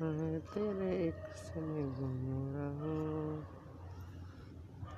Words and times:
तेरे 0.00 0.88
एक 1.06 1.28
समय 1.36 1.84
गुमरा 1.98 2.65